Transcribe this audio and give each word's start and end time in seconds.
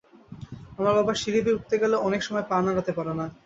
আমার 0.77 0.93
বাবা 0.97 1.13
সিঁড়ি 1.21 1.39
বেয়ে 1.41 1.57
উঠতে 1.57 1.75
গেলে 1.81 1.95
অনেক 2.07 2.21
সময় 2.23 2.45
পা 2.49 2.57
নাড়াতে 2.65 2.91
পারে 2.97 3.13
না। 3.19 3.25